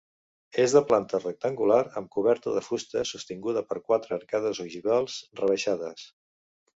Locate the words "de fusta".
2.55-3.03